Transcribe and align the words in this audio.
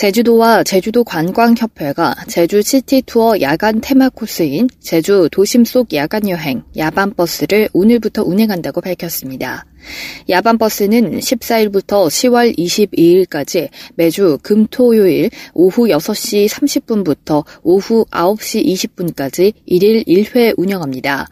제주도와 0.00 0.64
제주도 0.64 1.04
관광협회가 1.04 2.14
제주 2.26 2.62
시티 2.62 3.02
투어 3.02 3.38
야간 3.42 3.82
테마 3.82 4.08
코스인 4.08 4.70
제주 4.80 5.28
도심 5.30 5.66
속 5.66 5.92
야간 5.92 6.26
여행 6.26 6.62
야반 6.78 7.12
버스를 7.12 7.68
오늘부터 7.74 8.22
운행한다고 8.22 8.80
밝혔습니다. 8.80 9.66
야반 10.30 10.56
버스는 10.56 11.18
14일부터 11.18 12.08
10월 12.08 12.56
22일까지 12.56 13.68
매주 13.94 14.38
금, 14.42 14.66
토, 14.70 14.96
요일 14.96 15.28
오후 15.52 15.88
6시 15.88 16.48
30분부터 16.48 17.44
오후 17.62 18.06
9시 18.10 18.64
20분까지 18.64 19.52
1일 19.68 20.06
1회 20.06 20.54
운영합니다. 20.56 21.28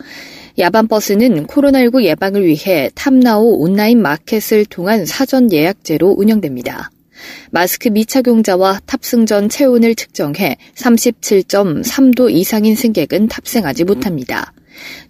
야반 0.59 0.89
버스는 0.89 1.47
코로나19 1.47 2.05
예방을 2.05 2.45
위해 2.45 2.91
탐나오 2.95 3.63
온라인 3.63 4.03
마켓을 4.03 4.67
통한 4.67 5.07
사전 5.07 5.51
예약제로 5.51 6.11
운영됩니다. 6.19 6.91
마스크 7.51 7.89
미착용자와 7.89 8.81
탑승 8.87 9.27
전 9.27 9.49
체온을 9.49 9.95
측정해 9.95 10.57
37.3도 10.75 12.31
이상인 12.31 12.75
승객은 12.75 13.29
탑승하지 13.29 13.85
못합니다. 13.85 14.53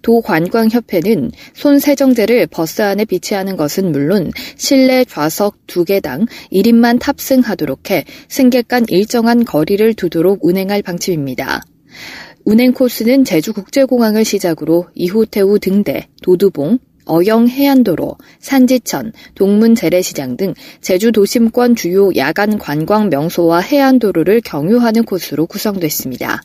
도관광협회는 0.01 1.31
손 1.53 1.79
세정제를 1.79 2.47
버스 2.47 2.81
안에 2.81 3.05
비치하는 3.05 3.55
것은 3.57 3.91
물론 3.91 4.31
실내 4.55 5.05
좌석 5.05 5.67
2개당 5.67 6.27
1인만 6.51 6.99
탑승하도록 6.99 7.91
해 7.91 8.05
승객 8.27 8.67
간 8.67 8.85
일정한 8.87 9.45
거리를 9.45 9.93
두도록 9.93 10.43
운행할 10.43 10.81
방침입니다. 10.81 11.63
운행 12.45 12.73
코스는 12.73 13.25
제주국제공항을 13.25 14.25
시작으로 14.25 14.87
이호태우 14.95 15.59
등대, 15.59 16.07
도두봉, 16.23 16.79
어영 17.09 17.47
해안도로, 17.47 18.17
산지천, 18.39 19.13
동문 19.35 19.75
재래시장 19.75 20.37
등 20.37 20.53
제주 20.79 21.11
도심권 21.11 21.75
주요 21.75 22.11
야간 22.15 22.57
관광 22.59 23.09
명소와 23.09 23.59
해안도로를 23.59 24.41
경유하는 24.41 25.03
코스로 25.03 25.47
구성됐습니다. 25.47 26.41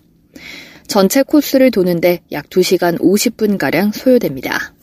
전체 0.86 1.22
코스를 1.22 1.70
도는데 1.70 2.20
약 2.32 2.48
2시간 2.48 2.98
50분가량 2.98 3.92
소요됩니다. 3.92 4.74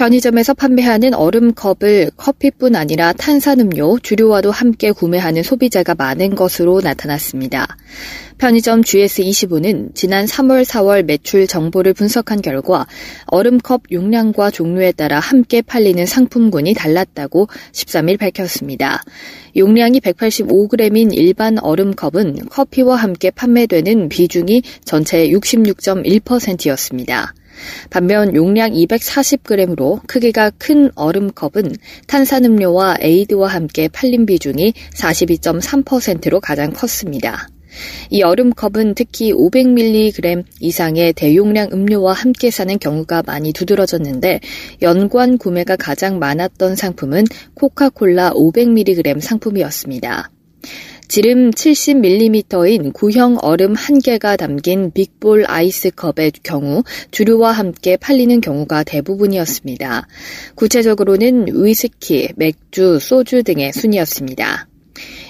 편의점에서 0.00 0.54
판매하는 0.54 1.12
얼음컵을 1.12 2.12
커피뿐 2.16 2.74
아니라 2.74 3.12
탄산음료, 3.12 3.98
주류와도 3.98 4.50
함께 4.50 4.92
구매하는 4.92 5.42
소비자가 5.42 5.94
많은 5.94 6.36
것으로 6.36 6.80
나타났습니다. 6.80 7.76
편의점 8.38 8.80
GS25는 8.80 9.94
지난 9.94 10.24
3월, 10.24 10.64
4월 10.64 11.02
매출 11.02 11.46
정보를 11.46 11.92
분석한 11.92 12.40
결과 12.40 12.86
얼음컵 13.26 13.92
용량과 13.92 14.50
종류에 14.50 14.92
따라 14.92 15.20
함께 15.20 15.60
팔리는 15.60 16.06
상품군이 16.06 16.72
달랐다고 16.72 17.48
13일 17.72 18.18
밝혔습니다. 18.18 19.04
용량이 19.54 20.00
185g인 20.00 21.10
일반 21.12 21.58
얼음컵은 21.58 22.48
커피와 22.48 22.96
함께 22.96 23.30
판매되는 23.30 24.08
비중이 24.08 24.62
전체의 24.86 25.30
66.1%였습니다. 25.34 27.34
반면 27.90 28.34
용량 28.34 28.70
240g으로 28.70 30.00
크기가 30.06 30.50
큰 30.50 30.90
얼음컵은 30.94 31.74
탄산음료와 32.06 32.98
에이드와 33.00 33.48
함께 33.48 33.88
팔린 33.88 34.26
비중이 34.26 34.72
42.3%로 34.94 36.40
가장 36.40 36.72
컸습니다. 36.72 37.48
이 38.10 38.22
얼음컵은 38.22 38.94
특히 38.94 39.32
500mg 39.32 40.44
이상의 40.60 41.12
대용량 41.12 41.68
음료와 41.72 42.12
함께 42.12 42.50
사는 42.50 42.78
경우가 42.78 43.22
많이 43.26 43.52
두드러졌는데 43.52 44.40
연관 44.82 45.38
구매가 45.38 45.76
가장 45.76 46.18
많았던 46.18 46.76
상품은 46.76 47.24
코카콜라 47.54 48.32
500mg 48.32 49.20
상품이었습니다. 49.20 50.30
지름 51.10 51.50
70mm인 51.50 52.92
구형 52.92 53.36
얼음 53.42 53.74
1개가 53.74 54.36
담긴 54.36 54.92
빅볼 54.92 55.44
아이스컵의 55.44 56.30
경우 56.44 56.84
주류와 57.10 57.50
함께 57.50 57.96
팔리는 57.96 58.40
경우가 58.40 58.84
대부분이었습니다. 58.84 60.06
구체적으로는 60.54 61.46
위스키, 61.64 62.28
맥주, 62.36 63.00
소주 63.00 63.42
등의 63.42 63.72
순이었습니다. 63.72 64.68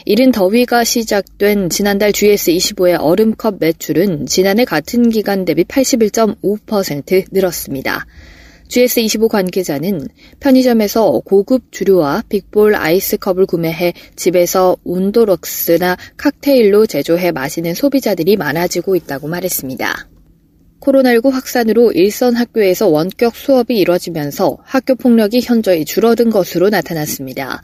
이른 0.04 0.32
더위가 0.32 0.84
시작된 0.84 1.70
지난달 1.70 2.12
GS25의 2.12 2.98
얼음컵 3.00 3.56
매출은 3.58 4.26
지난해 4.26 4.66
같은 4.66 5.08
기간 5.08 5.46
대비 5.46 5.64
81.5% 5.64 7.24
늘었습니다. 7.32 8.04
GS25 8.70 9.28
관계자는 9.28 10.08
편의점에서 10.38 11.20
고급 11.24 11.72
주류와 11.72 12.22
빅볼 12.28 12.76
아이스컵을 12.76 13.46
구매해 13.46 13.92
집에서 14.14 14.76
온도럭스나 14.84 15.96
칵테일로 16.16 16.86
제조해 16.86 17.32
마시는 17.32 17.74
소비자들이 17.74 18.36
많아지고 18.36 18.94
있다고 18.94 19.26
말했습니다. 19.28 20.09
코로나19 20.80 21.30
확산으로 21.30 21.92
일선 21.92 22.34
학교에서 22.34 22.88
원격 22.88 23.36
수업이 23.36 23.78
이뤄지면서 23.78 24.58
학교 24.64 24.94
폭력이 24.94 25.40
현저히 25.42 25.84
줄어든 25.84 26.30
것으로 26.30 26.70
나타났습니다. 26.70 27.62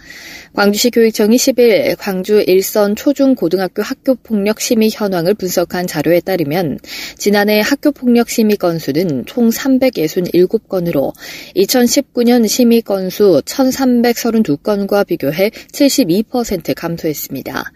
광주시 0.53 0.91
교육청이 0.91 1.37
10일 1.37 1.97
광주 1.99 2.43
일선 2.47 2.94
초중 2.94 3.34
고등학교 3.34 3.82
학교 3.82 4.15
폭력 4.15 4.60
심의 4.60 4.91
현황을 4.93 5.34
분석한 5.34 5.87
자료에 5.87 6.21
따르면 6.21 6.78
지난해 7.16 7.60
학교 7.60 7.91
폭력 7.93 8.28
심의 8.28 8.56
건수는 8.56 9.25
총 9.27 9.48
367건으로 9.48 11.12
2019년 11.56 12.47
심의 12.48 12.83
건수 12.83 13.43
1332건과 13.44 15.06
비교해 15.06 15.50
72% 15.50 16.75
감소했습니다. 16.75 17.72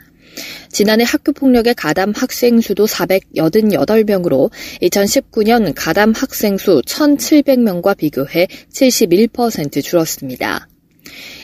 지난해 0.70 1.04
학교폭력의 1.04 1.74
가담 1.74 2.12
학생 2.14 2.60
수도 2.60 2.86
488명으로 2.86 4.50
2019년 4.82 5.72
가담 5.74 6.12
학생 6.12 6.56
수 6.56 6.80
1,700명과 6.86 7.96
비교해 7.96 8.46
71% 8.72 9.82
줄었습니다. 9.82 10.68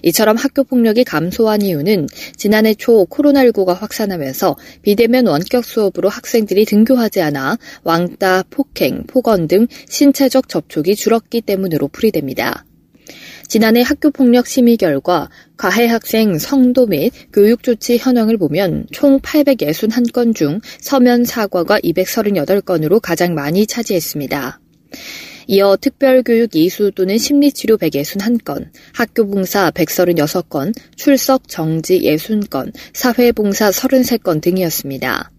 이처럼 0.02 0.36
학교 0.36 0.64
폭력이 0.64 1.04
감소한 1.04 1.62
이유는 1.62 2.06
지난해 2.36 2.74
초 2.74 3.06
코로나19가 3.06 3.74
확산하면서 3.74 4.56
비대면 4.82 5.26
원격 5.26 5.64
수업으로 5.64 6.08
학생들이 6.08 6.64
등교하지 6.64 7.20
않아 7.22 7.58
왕따, 7.82 8.44
폭행, 8.50 9.04
폭언 9.06 9.48
등 9.48 9.66
신체적 9.88 10.48
접촉이 10.48 10.94
줄었기 10.94 11.40
때문으로 11.40 11.88
풀이됩니다. 11.88 12.64
지난해 13.48 13.82
학교폭력 13.82 14.46
심의 14.46 14.76
결과 14.76 15.28
가해 15.56 15.86
학생 15.86 16.38
성도 16.38 16.86
및 16.86 17.12
교육조치 17.32 17.98
현황을 17.98 18.38
보면 18.38 18.86
총 18.92 19.20
861건 19.20 20.34
중 20.34 20.60
서면 20.80 21.24
사과가 21.24 21.80
238건으로 21.80 23.00
가장 23.00 23.34
많이 23.34 23.66
차지했습니다. 23.66 24.60
이어 25.48 25.76
특별교육 25.80 26.56
이수 26.56 26.90
또는 26.90 27.18
심리치료 27.18 27.76
161건, 27.76 28.70
학교봉사 28.94 29.70
136건, 29.70 30.74
출석 30.96 31.46
정지 31.46 32.00
60건, 32.00 32.72
사회봉사 32.92 33.70
33건 33.70 34.40
등이었습니다. 34.40 35.30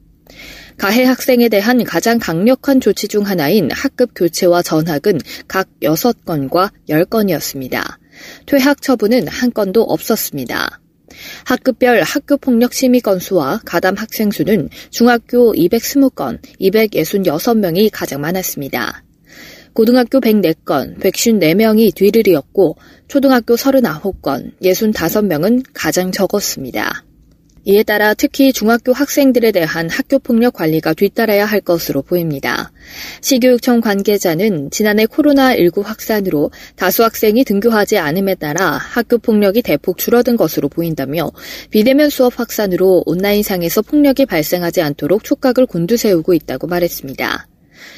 가해 0.77 1.05
학생에 1.05 1.49
대한 1.49 1.83
가장 1.83 2.19
강력한 2.19 2.79
조치 2.79 3.07
중 3.07 3.25
하나인 3.25 3.69
학급 3.71 4.11
교체와 4.15 4.61
전학은 4.61 5.19
각 5.47 5.67
6건과 5.81 6.71
10건이었습니다. 6.87 7.97
퇴학 8.45 8.81
처분은 8.81 9.27
한 9.27 9.51
건도 9.51 9.81
없었습니다. 9.81 10.79
학급별 11.45 12.03
학교 12.03 12.37
폭력 12.37 12.73
심의 12.73 13.01
건수와 13.01 13.61
가담 13.65 13.95
학생 13.95 14.29
수는 14.29 14.69
중학교 14.91 15.53
220건, 15.53 16.39
266명이 16.61 17.89
가장 17.91 18.21
많았습니다. 18.21 19.03
고등학교 19.73 20.19
104건, 20.19 20.99
154명이 20.99 21.95
뒤를 21.95 22.27
이었고 22.27 22.77
초등학교 23.07 23.55
39건, 23.55 24.59
65명은 24.61 25.65
가장 25.73 26.11
적었습니다. 26.11 27.06
이에 27.69 27.83
따라 27.83 28.13
특히 28.13 28.53
중학교 28.53 28.93
학생들에 28.93 29.51
대한 29.51 29.89
학교폭력 29.89 30.53
관리가 30.53 30.93
뒤따라야 30.93 31.43
할 31.45 31.59
것으로 31.59 32.01
보입니다. 32.01 32.71
시교육청 33.19 33.81
관계자는 33.81 34.71
지난해 34.71 35.05
코로나19 35.05 35.83
확산으로 35.83 36.49
다수 36.77 37.03
학생이 37.03 37.43
등교하지 37.43 37.97
않음에 37.97 38.35
따라 38.35 38.77
학교폭력이 38.77 39.63
대폭 39.63 39.97
줄어든 39.97 40.37
것으로 40.37 40.69
보인다며 40.69 41.29
비대면 41.69 42.09
수업 42.09 42.39
확산으로 42.39 43.03
온라인상에서 43.05 43.81
폭력이 43.81 44.25
발생하지 44.27 44.81
않도록 44.81 45.25
촉각을 45.25 45.65
곤두세우고 45.65 46.33
있다고 46.35 46.67
말했습니다. 46.67 47.47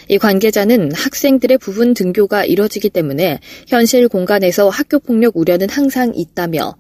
이 0.08 0.18
관계자는 0.18 0.94
학생들의 0.96 1.60
부분 1.60 1.94
등교가 1.94 2.44
이뤄지기 2.44 2.90
때문에 2.90 3.40
현실 3.68 4.08
공간에서 4.08 4.70
학교폭력 4.70 5.38
우려는 5.38 5.70
항상 5.70 6.12
있다며 6.16 6.76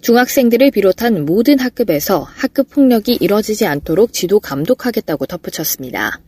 중학생들을 0.00 0.70
비롯한 0.70 1.26
모든 1.26 1.58
학급에서 1.58 2.22
학급 2.22 2.70
폭력이 2.70 3.18
이뤄지지 3.20 3.66
않도록 3.66 4.12
지도 4.12 4.40
감독하겠다고 4.40 5.26
덧붙였습니다. 5.26 6.20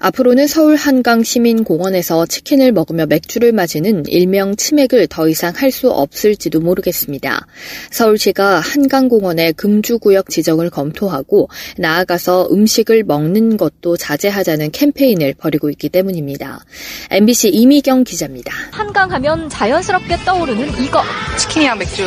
앞으로는 0.00 0.46
서울 0.46 0.76
한강 0.76 1.22
시민공원에서 1.22 2.26
치킨을 2.26 2.72
먹으며 2.72 3.06
맥주를 3.06 3.52
마시는 3.52 4.04
일명 4.06 4.54
치맥을 4.56 5.06
더 5.08 5.28
이상 5.28 5.52
할 5.56 5.68
수 5.68 5.90
없을지도 5.90 6.60
모르겠습니다. 6.60 7.46
서울시가 7.90 8.60
한강공원의 8.60 9.52
금주구역 9.52 10.30
지정을 10.30 10.70
검토하고 10.70 11.48
나아가서 11.76 12.48
음식을 12.50 13.04
먹는 13.04 13.58
것도 13.58 13.98
자제하자는 13.98 14.70
캠페인을 14.70 15.34
벌이고 15.34 15.68
있기 15.70 15.90
때문입니다. 15.90 16.64
MBC 17.10 17.50
이미경 17.50 18.04
기자입니다. 18.04 18.52
한강 18.70 19.12
하면 19.12 19.48
자연스럽게 19.50 20.16
떠오르는 20.24 20.82
이거. 20.82 21.02
치킨이랑 21.38 21.78
맥주. 21.78 22.02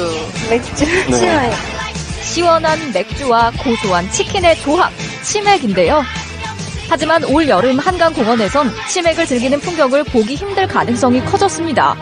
맥주 0.50 0.86
네. 0.86 1.52
시원한 2.24 2.80
맥주와 2.94 3.52
고소한 3.64 4.10
치킨의 4.12 4.58
조합, 4.62 4.92
치맥인데요. 5.24 6.02
하지만 6.92 7.24
올 7.24 7.48
여름 7.48 7.80
한강 7.80 8.12
공원에선 8.12 8.70
치맥을 8.90 9.26
즐기는 9.26 9.58
풍경을 9.62 10.04
보기 10.04 10.36
힘들 10.36 10.68
가능성이 10.68 11.24
커졌습니다. 11.24 11.96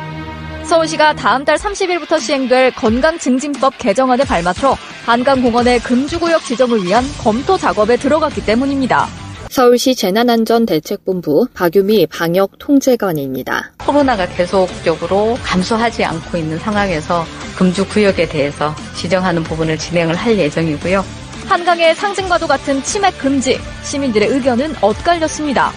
서울시가 0.64 1.14
다음 1.14 1.46
달 1.46 1.58
30일부터 1.58 2.20
시행될 2.20 2.72
건강증진법 2.72 3.78
개정안에 3.78 4.24
발맞춰 4.24 4.76
한강공원의 5.06 5.82
금주구역 5.82 6.44
지정을 6.44 6.84
위한 6.84 7.04
검토 7.20 7.56
작업에 7.56 7.98
들어갔기 7.98 8.44
때문입니다. 8.44 9.06
서울시 9.52 9.94
재난안전대책본부 9.94 11.50
박유미 11.54 12.08
방역통제관입니다. 12.08 13.74
코로나가 13.78 14.28
계속적으로 14.28 15.38
감소하지 15.44 16.04
않고 16.04 16.36
있는 16.36 16.58
상황에서 16.58 17.26
금주 17.56 17.88
구역에 17.88 18.28
대해서 18.28 18.74
지정하는 18.96 19.44
부분을 19.44 19.78
진행을 19.78 20.16
할 20.16 20.36
예정이고요. 20.36 21.19
한강의 21.50 21.96
상징과도 21.96 22.46
같은 22.46 22.81
치맥 22.84 23.18
금지, 23.18 23.60
시민들의 23.84 24.28
의견은 24.30 24.75
엇갈렸습니다. 24.81 25.72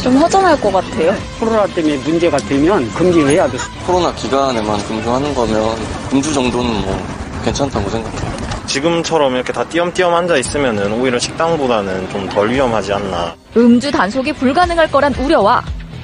좀 0.00 0.16
허전할 0.16 0.60
것 0.60 0.72
같아요. 0.72 1.12
코로나 1.40 1.66
때문에 1.66 1.96
문제가 1.98 2.36
되면 2.38 2.88
금지해야 2.94 3.48
돼. 3.50 3.58
코로나 3.84 4.14
기간에만 4.14 4.78
금주하는 4.86 5.34
거면 5.34 5.76
금주 6.08 6.32
정도는 6.32 6.82
뭐 6.82 6.96
괜찮다고 7.44 7.90
생각해요. 7.90 8.32
지금처럼 8.66 9.34
이렇게 9.34 9.52
다 9.52 9.64
띄엄띄엄 9.64 10.14
앉아 10.14 10.36
있으면은 10.36 10.92
오히려 10.92 11.18
식당보다는 11.18 12.08
좀 12.10 12.28
덜 12.28 12.48
위험하지 12.50 12.92
않나. 12.92 13.34
음주 13.56 13.90
단속이 13.90 14.32
불가능할 14.34 14.90
거란 14.92 15.12
우려와 15.16 15.62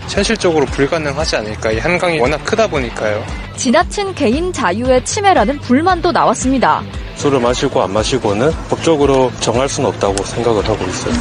현실적으로 0.08 0.64
불가능하지 0.66 1.36
않을까. 1.36 1.72
이 1.72 1.78
한강이 1.78 2.18
워낙 2.18 2.42
크다 2.44 2.66
보니까요. 2.66 3.24
지나친 3.56 4.14
개인 4.14 4.52
자유의 4.52 5.04
침해라는 5.04 5.58
불만도 5.60 6.12
나왔습니다. 6.12 6.82
술을 7.16 7.40
마시고 7.40 7.82
안 7.82 7.92
마시고는 7.92 8.50
법적으로 8.68 9.30
정할 9.40 9.68
수는 9.68 9.88
없다고 9.90 10.24
생각을 10.24 10.66
하고 10.68 10.84
있어요. 10.86 11.14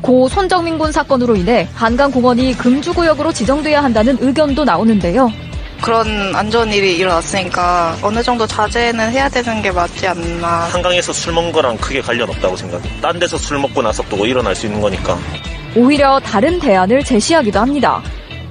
고 0.00 0.28
손정민 0.28 0.78
군 0.78 0.92
사건으로 0.92 1.34
인해 1.34 1.66
한강공원이 1.74 2.56
금주구역으로 2.58 3.32
지정돼야 3.32 3.82
한다는 3.82 4.16
의견도 4.20 4.64
나오는데요. 4.64 5.30
그런 5.82 6.34
안 6.34 6.50
좋은 6.50 6.72
일이 6.72 6.96
일어났으니까 6.96 7.96
어느 8.00 8.22
정도 8.22 8.46
자제는 8.46 9.10
해야 9.10 9.28
되는 9.28 9.60
게 9.60 9.70
맞지 9.70 10.06
않나. 10.06 10.68
한강에서 10.72 11.12
술 11.12 11.32
먹는 11.34 11.52
거랑 11.52 11.76
크게 11.78 12.00
관련 12.00 12.28
없다고 12.30 12.56
생각해. 12.56 13.00
딴 13.00 13.18
데서 13.18 13.36
술 13.36 13.58
먹고 13.58 13.82
나서 13.82 14.02
또 14.08 14.24
일어날 14.24 14.54
수 14.54 14.66
있는 14.66 14.80
거니까. 14.80 15.18
오히려 15.76 16.20
다른 16.20 16.58
대안을 16.58 17.02
제시하기도 17.02 17.58
합니다. 17.58 18.02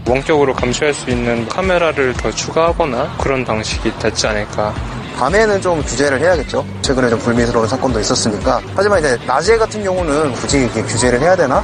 원격으로 0.07 0.53
감시할 0.53 0.93
수 0.93 1.09
있는 1.09 1.47
카메라를 1.47 2.13
더 2.13 2.29
추가하거나 2.29 3.15
그런 3.17 3.45
방식이 3.45 3.91
닿지 3.99 4.27
않을까. 4.27 4.73
밤에는 5.17 5.61
좀 5.61 5.81
규제를 5.81 6.19
해야겠죠. 6.19 6.65
최근에 6.81 7.09
좀 7.09 7.19
불미스러운 7.19 7.67
사건도 7.67 7.99
있었으니까. 7.99 8.61
하지만 8.75 8.99
이제 8.99 9.17
낮에 9.25 9.57
같은 9.57 9.83
경우는 9.83 10.33
굳이 10.33 10.59
이렇게 10.59 10.81
규제를 10.81 11.21
해야 11.21 11.35
되나? 11.35 11.63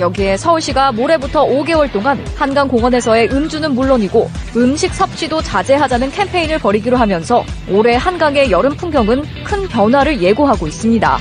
여기에 0.00 0.38
서울시가 0.38 0.92
모레부터 0.92 1.44
5개월 1.44 1.92
동안 1.92 2.24
한강 2.34 2.66
공원에서의 2.66 3.28
음주는 3.30 3.72
물론이고 3.74 4.30
음식 4.56 4.94
섭취도 4.94 5.42
자제하자는 5.42 6.10
캠페인을 6.10 6.58
벌이기로 6.58 6.96
하면서 6.96 7.44
올해 7.68 7.94
한강의 7.94 8.50
여름 8.50 8.74
풍경은 8.74 9.22
큰 9.44 9.68
변화를 9.68 10.20
예고하고 10.20 10.66
있습니다. 10.66 11.18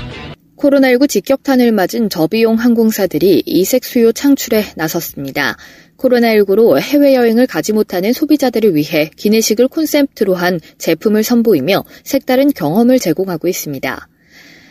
코로나19 0.62 1.10
직격탄을 1.10 1.72
맞은 1.72 2.10
저비용 2.10 2.56
항공사들이 2.56 3.42
이색 3.48 3.84
수요 3.84 4.12
창출에 4.12 4.63
나섰습니다. 4.75 5.58
코로나19로 5.98 6.80
해외여행을 6.80 7.48
가지 7.48 7.74
못하는 7.74 8.13
소비자들을 8.13 8.75
위해 8.75 9.10
기내식을 9.16 9.68
콘셉트로 9.68 10.36
한 10.36 10.60
제품을 10.78 11.24
선보이며 11.24 11.84
색다른 12.04 12.52
경험을 12.54 13.00
제공하고 13.00 13.48
있습니다. 13.48 14.08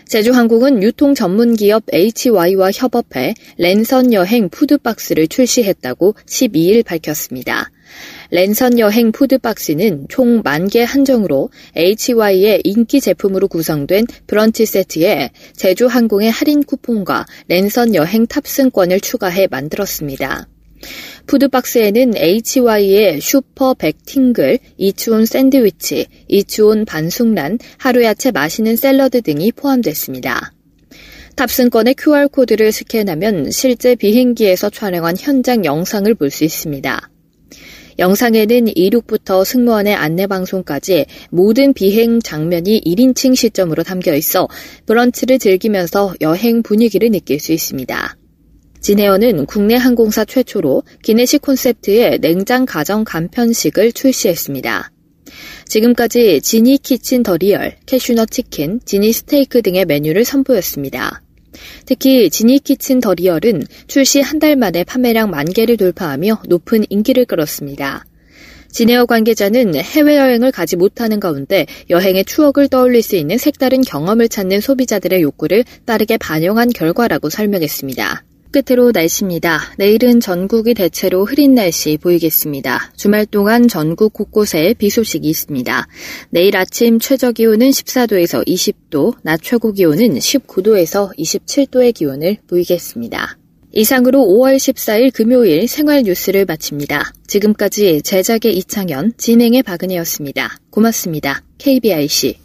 제주항공은 0.07 0.83
유통 0.83 1.15
전문 1.15 1.55
기업 1.55 1.85
HY와 1.93 2.71
협업해 2.73 3.35
랜선 3.59 4.13
여행 4.13 4.49
푸드박스를 4.49 5.27
출시했다고 5.27 6.15
12일 6.27 6.85
밝혔습니다. 6.85 7.71
랜선 8.31 8.79
여행 8.79 9.11
푸드박스는 9.13 10.07
총 10.09 10.43
만 10.45 10.69
개 10.69 10.85
한정으로 10.85 11.51
HY의 11.77 12.61
인기 12.65 13.01
제품으로 13.01 13.49
구성된 13.49 14.07
브런치 14.29 14.67
세트에 14.67 15.31
제주항공의 15.57 16.31
할인 16.31 16.63
쿠폰과 16.63 17.27
랜선 17.49 17.95
여행 17.97 18.27
탑승권을 18.27 19.01
추가해 19.01 19.49
만들었습니다. 19.49 20.49
푸드박스에는 21.27 22.15
HY의 22.17 23.21
슈퍼 23.21 23.75
백팅글, 23.75 24.59
잇츠온 24.79 25.27
샌드위치, 25.27 26.07
잇츠온 26.29 26.85
반숙란, 26.85 27.59
하루야채 27.79 28.31
마시는 28.31 28.77
샐러드 28.77 29.23
등이 29.23 29.53
포함됐습니다. 29.53 30.53
탑승권의 31.37 31.95
QR코드를 31.99 32.71
스캔하면 32.71 33.51
실제 33.51 33.95
비행기에서 33.95 34.71
촬영한 34.71 35.17
현장 35.19 35.65
영상을 35.65 36.13
볼 36.15 36.31
수 36.31 36.45
있습니다. 36.45 37.10
영상에는 38.01 38.77
이륙부터 38.77 39.45
승무원의 39.45 39.95
안내 39.95 40.27
방송까지 40.27 41.05
모든 41.31 41.75
비행 41.75 42.21
장면이 42.21 42.81
1인칭 42.85 43.37
시점으로 43.37 43.83
담겨 43.83 44.15
있어 44.15 44.49
브런치를 44.87 45.39
즐기면서 45.39 46.15
여행 46.23 46.63
분위기를 46.63 47.11
느낄 47.11 47.39
수 47.39 47.53
있습니다. 47.53 48.17
진에어는 48.81 49.45
국내 49.45 49.77
항공사 49.77 50.25
최초로 50.25 50.83
기내식 51.03 51.43
콘셉트의 51.43 52.21
냉장 52.21 52.65
가정 52.65 53.05
간편식을 53.05 53.93
출시했습니다. 53.93 54.91
지금까지 55.67 56.41
지니 56.41 56.79
키친 56.79 57.23
더 57.23 57.37
리얼, 57.37 57.77
캐슈넛 57.85 58.31
치킨, 58.31 58.81
지니 58.85 59.13
스테이크 59.13 59.61
등의 59.61 59.85
메뉴를 59.85 60.25
선보였습니다. 60.25 61.23
특히 61.87 62.31
지니 62.31 62.59
키친 62.59 63.01
더 63.01 63.15
리얼은 63.15 63.65
출시 63.87 64.21
한 64.21 64.41
달 64.41 64.57
만에 64.57 64.85
판매량 64.85 65.31
만 65.31 65.45
개를 65.45 65.77
돌파하며 65.77 66.45
높은 66.49 66.85
인기를 66.89 67.27
끌었습니다. 67.27 68.07
진에어 68.73 69.05
관계자는 69.05 69.75
해외여행을 69.75 70.51
가지 70.53 70.77
못하는 70.77 71.21
가운데 71.21 71.67
여행의 71.91 72.25
추억을 72.25 72.69
떠올릴 72.69 73.03
수 73.03 73.17
있는 73.17 73.37
색다른 73.37 73.83
경험을 73.83 74.29
찾는 74.29 74.61
소비자들의 74.61 75.21
욕구를 75.21 75.65
빠르게 75.85 76.17
반영한 76.17 76.71
결과라고 76.71 77.29
설명했습니다. 77.29 78.25
끝으로 78.51 78.91
날씨입니다. 78.93 79.61
내일은 79.79 80.21
전국이 80.21 80.75
대체로 80.75 81.25
흐린 81.25 81.55
날씨 81.55 81.97
보이겠습니다. 81.97 82.93
주말 82.97 83.27
동안 83.27 83.69
전국 83.69 84.13
곳곳에 84.13 84.75
비 84.79 84.91
소식이 84.91 85.29
있습니다. 85.29 85.87
내일 86.31 86.57
아침 86.57 86.99
최저 86.99 87.33
기온은 87.33 87.71
14도에서 87.71 88.47
20도, 88.47 89.15
낮 89.23 89.41
최고 89.43 89.73
기온은 89.73 90.15
19도에서 90.15 91.17
27도의 91.17 91.95
기온을 91.95 92.39
보이겠습니다. 92.49 93.39
이상으로 93.73 94.19
5월 94.19 94.57
14일 94.57 95.13
금요일 95.13 95.69
생활 95.69 96.03
뉴스를 96.03 96.45
마칩니다. 96.45 97.13
지금까지 97.27 98.03
제작의 98.03 98.57
이창현, 98.57 99.13
진행의 99.17 99.63
박은혜였습니다. 99.63 100.57
고맙습니다. 100.71 101.43
KBIC. 101.59 102.39